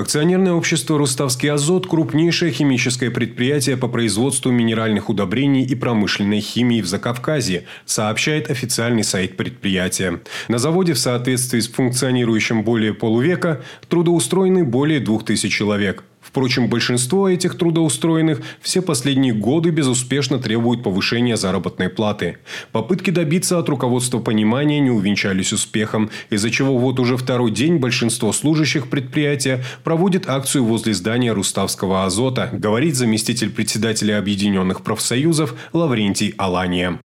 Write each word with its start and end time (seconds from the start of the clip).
Акционерное 0.00 0.54
общество 0.54 0.96
«Руставский 0.96 1.50
азот»– 1.50 1.86
крупнейшее 1.88 2.52
химическое 2.52 3.10
предприятие 3.10 3.76
по 3.76 3.86
производству 3.86 4.50
минеральных 4.50 5.10
удобрений 5.10 5.62
и 5.62 5.74
промышленной 5.74 6.40
химии 6.40 6.80
в 6.80 6.86
Закавказье, 6.86 7.66
сообщает 7.84 8.50
официальный 8.50 9.04
сайт 9.04 9.36
предприятия. 9.36 10.20
На 10.48 10.56
заводе 10.56 10.94
в 10.94 10.98
соответствии 10.98 11.60
с 11.60 11.68
функционирующим 11.68 12.64
более 12.64 12.94
полувека 12.94 13.60
трудоустроены 13.90 14.64
более 14.64 15.00
двух 15.00 15.26
тысяч 15.26 15.54
человек. 15.54 16.02
Впрочем, 16.30 16.68
большинство 16.68 17.28
этих 17.28 17.58
трудоустроенных 17.58 18.40
все 18.60 18.82
последние 18.82 19.34
годы 19.34 19.70
безуспешно 19.70 20.38
требуют 20.38 20.84
повышения 20.84 21.36
заработной 21.36 21.88
платы. 21.88 22.38
Попытки 22.70 23.10
добиться 23.10 23.58
от 23.58 23.68
руководства 23.68 24.20
понимания 24.20 24.78
не 24.78 24.90
увенчались 24.90 25.52
успехом, 25.52 26.08
из-за 26.30 26.50
чего 26.50 26.78
вот 26.78 27.00
уже 27.00 27.16
второй 27.16 27.50
день 27.50 27.78
большинство 27.78 28.32
служащих 28.32 28.88
предприятия 28.88 29.64
проводит 29.82 30.28
акцию 30.28 30.64
возле 30.64 30.94
здания 30.94 31.32
Руставского 31.32 32.04
азота, 32.04 32.48
говорит 32.52 32.94
заместитель 32.94 33.50
председателя 33.50 34.16
Объединенных 34.18 34.82
профсоюзов 34.82 35.54
Лаврентий 35.72 36.32
Алания. 36.38 37.00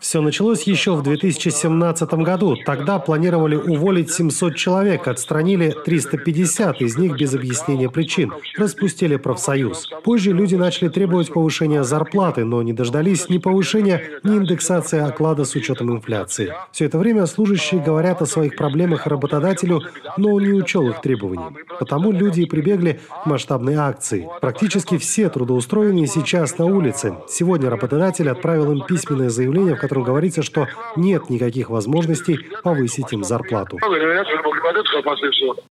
Все 0.00 0.20
началось 0.20 0.64
еще 0.64 0.94
в 0.94 1.02
2017 1.02 2.12
году. 2.14 2.56
Тогда 2.66 2.98
планировали 2.98 3.56
уволить 3.56 4.10
700 4.10 4.54
человек, 4.54 5.08
отстранили 5.08 5.74
350, 5.86 6.82
из 6.82 6.98
них 6.98 7.16
без 7.16 7.32
объяснения 7.32 7.88
причин. 7.88 8.34
Распустили 8.58 9.16
профсоюз. 9.16 9.88
Позже 10.04 10.32
люди 10.32 10.56
начали 10.56 10.88
требовать 10.88 11.32
повышения 11.32 11.82
зарплаты, 11.84 12.44
но 12.44 12.60
не 12.62 12.74
дождались 12.74 13.30
ни 13.30 13.38
повышения, 13.38 14.20
ни 14.24 14.36
индексации 14.36 15.00
оклада 15.00 15.44
с 15.46 15.54
учетом 15.54 15.90
инфляции. 15.92 16.52
Все 16.70 16.84
это 16.84 16.98
время 16.98 17.24
служащие 17.24 17.80
говорят 17.82 18.20
о 18.20 18.26
своих 18.26 18.56
проблемах 18.56 19.06
работодателю, 19.06 19.80
но 20.18 20.34
он 20.34 20.44
не 20.44 20.52
учел 20.52 20.86
их 20.86 21.00
требований. 21.00 21.56
Потому 21.78 22.12
люди 22.12 22.42
и 22.42 22.46
прибегли 22.46 23.00
к 23.22 23.26
масштабной 23.26 23.76
акции. 23.76 24.28
Практически 24.42 24.98
все 24.98 25.30
трудоустроенные 25.30 26.06
сейчас 26.06 26.58
на 26.58 26.66
улице. 26.66 27.14
Сегодня 27.26 27.70
работодатель 27.70 28.28
отправил 28.28 28.49
отправил 28.50 28.72
им 28.72 28.84
письменное 28.86 29.30
заявление, 29.30 29.76
в 29.76 29.80
котором 29.80 30.02
говорится, 30.02 30.42
что 30.42 30.66
нет 30.96 31.30
никаких 31.30 31.70
возможностей 31.70 32.38
повысить 32.62 33.12
им 33.12 33.24
зарплату. 33.24 33.78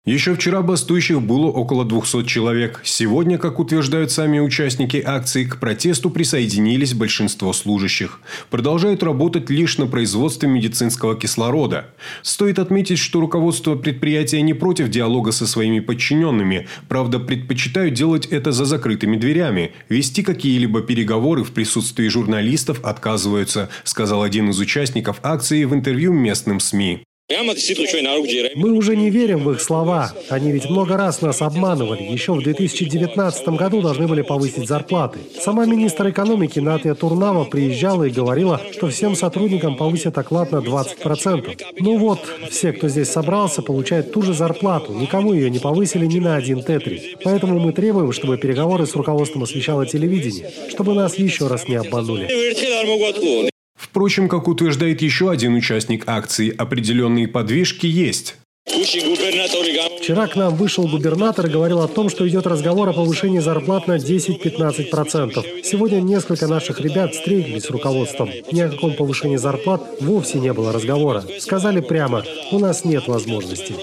Еще 0.05 0.35
вчера 0.35 0.61
бастующих 0.61 1.21
было 1.21 1.47
около 1.47 1.85
200 1.85 2.25
человек. 2.25 2.81
Сегодня, 2.83 3.37
как 3.37 3.59
утверждают 3.59 4.11
сами 4.11 4.39
участники 4.39 5.01
акции, 5.03 5.45
к 5.45 5.59
протесту 5.59 6.09
присоединились 6.09 6.93
большинство 6.93 7.53
служащих. 7.53 8.19
Продолжают 8.49 9.01
работать 9.01 9.49
лишь 9.49 9.77
на 9.77 9.87
производстве 9.87 10.49
медицинского 10.49 11.15
кислорода. 11.15 11.85
Стоит 12.21 12.59
отметить, 12.59 12.99
что 12.99 13.21
руководство 13.21 13.75
предприятия 13.75 14.41
не 14.41 14.53
против 14.53 14.89
диалога 14.89 15.31
со 15.31 15.47
своими 15.47 15.79
подчиненными. 15.79 16.67
Правда, 16.89 17.19
предпочитают 17.19 17.93
делать 17.93 18.25
это 18.25 18.51
за 18.51 18.65
закрытыми 18.65 19.15
дверями. 19.15 19.71
Вести 19.87 20.21
какие-либо 20.21 20.81
переговоры 20.81 21.43
в 21.43 21.51
присутствии 21.51 22.09
журналистов 22.09 22.62
отказываются, 22.83 23.69
сказал 23.83 24.23
один 24.23 24.49
из 24.49 24.59
участников 24.59 25.19
акции 25.23 25.63
в 25.65 25.73
интервью 25.73 26.13
местным 26.13 26.59
СМИ. 26.59 27.03
Мы 28.55 28.73
уже 28.73 28.97
не 28.97 29.09
верим 29.09 29.45
в 29.45 29.51
их 29.51 29.61
слова. 29.61 30.13
Они 30.29 30.51
ведь 30.51 30.69
много 30.69 30.97
раз 30.97 31.21
нас 31.21 31.41
обманывали. 31.41 32.03
Еще 32.03 32.33
в 32.33 32.43
2019 32.43 33.47
году 33.49 33.81
должны 33.81 34.07
были 34.07 34.21
повысить 34.21 34.67
зарплаты. 34.67 35.19
Сама 35.39 35.65
министр 35.65 36.09
экономики 36.09 36.59
Натия 36.59 36.93
Турнава 36.95 37.45
приезжала 37.45 38.03
и 38.03 38.11
говорила, 38.11 38.61
что 38.73 38.89
всем 38.89 39.15
сотрудникам 39.15 39.77
повысят 39.77 40.17
оклад 40.17 40.51
на 40.51 40.57
20%. 40.57 41.61
Ну 41.79 41.97
вот, 41.97 42.19
все, 42.51 42.73
кто 42.73 42.89
здесь 42.89 43.09
собрался, 43.09 43.61
получают 43.61 44.11
ту 44.11 44.21
же 44.21 44.33
зарплату. 44.33 44.93
Никому 44.93 45.33
ее 45.33 45.49
не 45.49 45.59
повысили 45.59 46.05
ни 46.05 46.19
на 46.19 46.35
один 46.35 46.61
тетри. 46.61 47.15
Поэтому 47.23 47.57
мы 47.57 47.71
требуем, 47.71 48.11
чтобы 48.11 48.37
переговоры 48.37 48.85
с 48.85 48.95
руководством 48.95 49.43
освещало 49.43 49.85
телевидение, 49.85 50.51
чтобы 50.69 50.93
нас 50.93 51.15
еще 51.17 51.47
раз 51.47 51.69
не 51.69 51.75
обманули. 51.75 52.27
Впрочем, 53.93 54.27
как 54.27 54.47
утверждает 54.47 55.03
еще 55.03 55.29
один 55.29 55.53
участник 55.53 56.07
акции, 56.07 56.49
определенные 56.49 57.27
подвижки 57.27 57.85
есть. 57.85 58.37
Вчера 58.65 60.25
к 60.25 60.35
нам 60.35 60.55
вышел 60.55 60.87
губернатор 60.87 61.45
и 61.45 61.51
говорил 61.51 61.79
о 61.79 61.87
том, 61.87 62.09
что 62.09 62.27
идет 62.27 62.47
разговор 62.47 62.89
о 62.89 62.93
повышении 62.93 63.37
зарплат 63.37 63.85
на 63.85 63.97
10-15%. 63.97 65.61
Сегодня 65.63 66.01
несколько 66.01 66.47
наших 66.47 66.81
ребят 66.81 67.13
встретились 67.13 67.65
с 67.65 67.69
руководством. 67.69 68.31
Ни 68.51 68.61
о 68.61 68.69
каком 68.69 68.95
повышении 68.95 69.37
зарплат 69.37 69.83
вовсе 70.01 70.39
не 70.39 70.51
было 70.53 70.73
разговора. 70.73 71.23
Сказали 71.37 71.79
прямо, 71.79 72.23
у 72.51 72.57
нас 72.57 72.85
нет 72.85 73.07
возможности. 73.07 73.75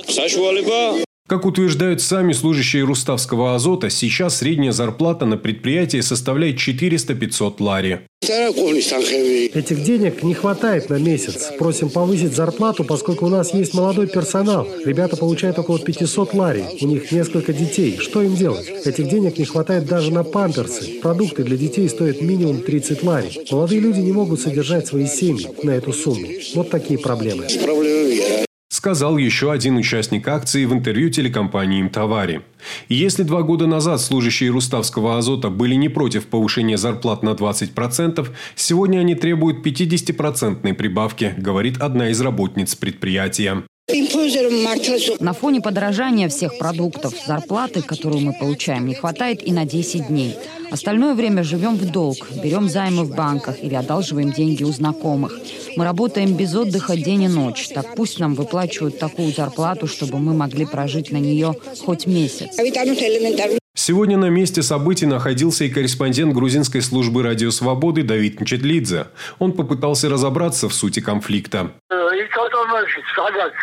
Как 1.30 1.46
утверждают 1.46 2.02
сами 2.02 2.32
служащие 2.32 2.82
Руставского 2.82 3.54
азота, 3.54 3.88
сейчас 3.88 4.38
средняя 4.38 4.72
зарплата 4.72 5.26
на 5.26 5.36
предприятии 5.36 6.00
составляет 6.00 6.56
400-500 6.56 7.54
лари. 7.60 8.00
Этих 8.20 9.84
денег 9.84 10.24
не 10.24 10.34
хватает 10.34 10.90
на 10.90 10.96
месяц. 10.98 11.52
Просим 11.56 11.88
повысить 11.88 12.34
зарплату, 12.34 12.82
поскольку 12.82 13.26
у 13.26 13.28
нас 13.28 13.54
есть 13.54 13.74
молодой 13.74 14.08
персонал. 14.08 14.66
Ребята 14.84 15.16
получают 15.16 15.56
около 15.60 15.78
500 15.78 16.34
лари. 16.34 16.64
У 16.80 16.86
них 16.88 17.12
несколько 17.12 17.52
детей. 17.52 17.98
Что 18.00 18.22
им 18.22 18.34
делать? 18.34 18.66
Этих 18.84 19.08
денег 19.08 19.38
не 19.38 19.44
хватает 19.44 19.86
даже 19.86 20.12
на 20.12 20.24
памперсы. 20.24 20.98
Продукты 21.00 21.44
для 21.44 21.56
детей 21.56 21.88
стоят 21.88 22.20
минимум 22.20 22.62
30 22.62 23.04
лари. 23.04 23.30
Молодые 23.52 23.80
люди 23.80 24.00
не 24.00 24.10
могут 24.10 24.40
содержать 24.40 24.88
свои 24.88 25.06
семьи 25.06 25.46
на 25.62 25.70
эту 25.70 25.92
сумму. 25.92 26.26
Вот 26.56 26.70
такие 26.70 26.98
проблемы 26.98 27.46
сказал 28.80 29.18
еще 29.18 29.52
один 29.52 29.76
участник 29.76 30.26
акции 30.26 30.64
в 30.64 30.72
интервью 30.72 31.10
телекомпании 31.10 31.82
«Имтовари». 31.82 32.40
Если 32.88 33.24
два 33.24 33.42
года 33.42 33.66
назад 33.66 34.00
служащие 34.00 34.48
Руставского 34.48 35.18
азота 35.18 35.50
были 35.50 35.74
не 35.74 35.90
против 35.90 36.24
повышения 36.28 36.78
зарплат 36.78 37.22
на 37.22 37.34
20%, 37.34 38.26
сегодня 38.54 39.00
они 39.00 39.14
требуют 39.14 39.66
50% 39.66 40.72
прибавки, 40.72 41.34
говорит 41.36 41.76
одна 41.76 42.08
из 42.08 42.22
работниц 42.22 42.74
предприятия. 42.74 43.64
На 45.20 45.32
фоне 45.32 45.60
подорожания 45.60 46.28
всех 46.28 46.58
продуктов 46.58 47.14
зарплаты, 47.26 47.82
которую 47.82 48.20
мы 48.20 48.32
получаем, 48.32 48.86
не 48.86 48.94
хватает 48.94 49.46
и 49.46 49.52
на 49.52 49.64
10 49.64 50.08
дней. 50.08 50.36
Остальное 50.70 51.14
время 51.14 51.42
живем 51.42 51.76
в 51.76 51.90
долг, 51.90 52.16
берем 52.42 52.68
займы 52.68 53.04
в 53.04 53.14
банках 53.14 53.62
или 53.62 53.74
одалживаем 53.74 54.32
деньги 54.32 54.62
у 54.62 54.72
знакомых. 54.72 55.38
Мы 55.76 55.84
работаем 55.84 56.34
без 56.34 56.54
отдыха 56.54 56.96
день 56.96 57.24
и 57.24 57.28
ночь. 57.28 57.68
Так 57.68 57.94
пусть 57.96 58.18
нам 58.20 58.34
выплачивают 58.34 58.98
такую 58.98 59.32
зарплату, 59.32 59.86
чтобы 59.86 60.18
мы 60.18 60.34
могли 60.34 60.66
прожить 60.66 61.10
на 61.10 61.18
нее 61.18 61.54
хоть 61.84 62.06
месяц. 62.06 62.56
Сегодня 63.74 64.18
на 64.18 64.28
месте 64.28 64.62
событий 64.62 65.06
находился 65.06 65.64
и 65.64 65.70
корреспондент 65.70 66.34
грузинской 66.34 66.82
службы 66.82 67.22
«Радио 67.22 67.50
Свободы» 67.50 68.02
Давид 68.02 68.40
Нчетлидзе. 68.40 69.06
Он 69.38 69.52
попытался 69.52 70.08
разобраться 70.08 70.68
в 70.68 70.74
сути 70.74 71.00
конфликта. 71.00 71.72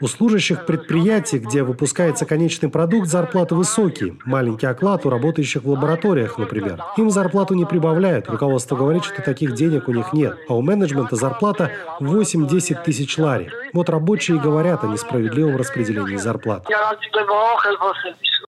У 0.01 0.07
служащих 0.07 0.65
предприятий, 0.65 1.39
где 1.39 1.63
выпускается 1.63 2.25
конечный 2.25 2.69
продукт, 2.69 3.07
зарплаты 3.07 3.55
высокие. 3.55 4.17
Маленький 4.25 4.67
оклад 4.67 5.05
у 5.05 5.09
работающих 5.09 5.63
в 5.63 5.69
лабораториях, 5.69 6.37
например. 6.37 6.83
Им 6.97 7.09
зарплату 7.09 7.53
не 7.53 7.65
прибавляют. 7.65 8.29
Руководство 8.29 8.75
говорит, 8.75 9.03
что 9.03 9.21
таких 9.21 9.53
денег 9.53 9.87
у 9.87 9.91
них 9.91 10.13
нет. 10.13 10.37
А 10.47 10.55
у 10.55 10.61
менеджмента 10.61 11.15
зарплата 11.15 11.71
8-10 11.99 12.83
тысяч 12.83 13.17
лари. 13.17 13.51
Вот 13.73 13.89
рабочие 13.89 14.39
говорят 14.39 14.83
о 14.83 14.87
несправедливом 14.87 15.57
распределении 15.57 16.17
зарплат. 16.17 16.65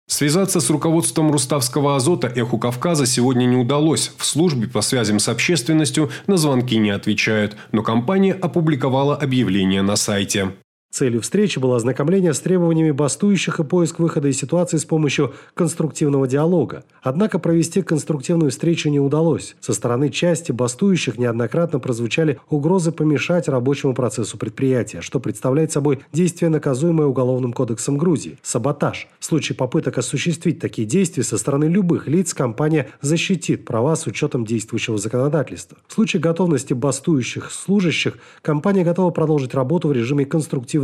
Связаться 0.07 0.59
с 0.59 0.69
руководством 0.69 1.31
Руставского 1.31 1.95
азота 1.95 2.27
«Эху 2.27 2.59
Кавказа» 2.59 3.07
сегодня 3.07 3.45
не 3.45 3.57
удалось. 3.57 4.11
В 4.17 4.25
службе 4.25 4.67
по 4.67 4.81
связям 4.81 5.17
с 5.17 5.27
общественностью 5.27 6.11
на 6.27 6.37
звонки 6.37 6.77
не 6.77 6.91
отвечают, 6.91 7.57
но 7.71 7.81
компания 7.81 8.33
опубликовала 8.33 9.15
объявление 9.15 9.81
на 9.81 9.95
сайте. 9.95 10.51
Целью 10.95 11.19
встречи 11.19 11.59
было 11.59 11.75
ознакомление 11.75 12.33
с 12.33 12.39
требованиями 12.39 12.91
бастующих 12.91 13.59
и 13.59 13.65
поиск 13.65 13.99
выхода 13.99 14.29
из 14.29 14.37
ситуации 14.37 14.77
с 14.77 14.85
помощью 14.85 15.33
конструктивного 15.53 16.25
диалога. 16.25 16.85
Однако 17.03 17.37
провести 17.37 17.81
конструктивную 17.81 18.49
встречу 18.49 18.87
не 18.87 19.01
удалось. 19.01 19.57
Со 19.59 19.73
стороны 19.73 20.09
части 20.09 20.53
бастующих 20.53 21.17
неоднократно 21.17 21.79
прозвучали 21.79 22.39
угрозы 22.49 22.93
помешать 22.93 23.49
рабочему 23.49 23.93
процессу 23.93 24.37
предприятия, 24.37 25.01
что 25.01 25.19
представляет 25.19 25.73
собой 25.73 25.99
действие, 26.13 26.47
наказуемое 26.47 27.07
Уголовным 27.07 27.51
кодексом 27.51 27.97
Грузии– 27.97 28.37
саботаж. 28.41 29.09
В 29.19 29.25
случае 29.25 29.57
попыток 29.57 29.97
осуществить 29.97 30.59
такие 30.59 30.87
действия 30.87 31.23
со 31.23 31.37
стороны 31.37 31.65
любых 31.65 32.07
лиц 32.07 32.33
компания 32.33 32.87
защитит 33.01 33.65
права 33.65 33.97
с 33.97 34.07
учетом 34.07 34.45
действующего 34.45 34.97
законодательства. 34.97 35.77
В 35.89 35.93
случае 35.93 36.21
готовности 36.21 36.71
бастующих 36.73 37.51
служащих 37.51 38.17
компания 38.41 38.85
готова 38.85 39.11
продолжить 39.11 39.53
работу 39.53 39.89
в 39.89 39.91
режиме 39.91 40.23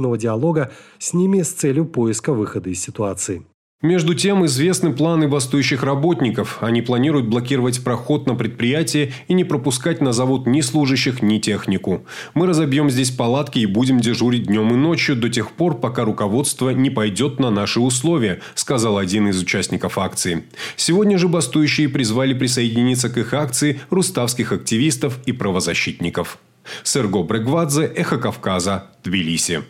конструктивного 0.01 0.17
диалога 0.17 0.71
с 0.99 1.13
ними 1.13 1.41
с 1.41 1.51
целью 1.51 1.85
поиска 1.85 2.33
выхода 2.33 2.69
из 2.69 2.81
ситуации. 2.81 3.43
Между 3.83 4.13
тем, 4.13 4.45
известны 4.45 4.93
планы 4.93 5.27
бастующих 5.27 5.81
работников. 5.81 6.59
Они 6.61 6.83
планируют 6.83 7.27
блокировать 7.27 7.83
проход 7.83 8.27
на 8.27 8.35
предприятие 8.35 9.11
и 9.27 9.33
не 9.33 9.43
пропускать 9.43 10.01
на 10.01 10.13
завод 10.13 10.45
ни 10.45 10.61
служащих, 10.61 11.23
ни 11.23 11.39
технику. 11.39 12.03
Мы 12.35 12.45
разобьем 12.45 12.91
здесь 12.91 13.09
палатки 13.09 13.57
и 13.57 13.65
будем 13.65 13.99
дежурить 13.99 14.45
днем 14.45 14.69
и 14.69 14.77
ночью 14.77 15.15
до 15.15 15.29
тех 15.29 15.51
пор, 15.53 15.79
пока 15.79 16.05
руководство 16.05 16.69
не 16.69 16.91
пойдет 16.91 17.39
на 17.39 17.49
наши 17.49 17.79
условия, 17.79 18.39
сказал 18.53 18.99
один 18.99 19.29
из 19.29 19.41
участников 19.41 19.97
акции. 19.97 20.43
Сегодня 20.75 21.17
же 21.17 21.27
бастующие 21.27 21.89
призвали 21.89 22.35
присоединиться 22.35 23.09
к 23.09 23.17
их 23.17 23.33
акции 23.33 23.79
руставских 23.89 24.51
активистов 24.51 25.17
и 25.25 25.31
правозащитников. 25.31 26.37
Серго 26.83 27.23
Брегвадзе, 27.23 27.85
Эхо 27.85 28.17
Кавказа, 28.17 28.91
Тбилиси. 29.03 29.63